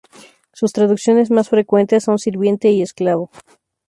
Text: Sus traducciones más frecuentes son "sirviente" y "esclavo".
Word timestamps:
Sus 0.51 0.73
traducciones 0.73 1.29
más 1.29 1.49
frecuentes 1.49 2.05
son 2.05 2.17
"sirviente" 2.17 2.71
y 2.71 2.81
"esclavo". 2.81 3.29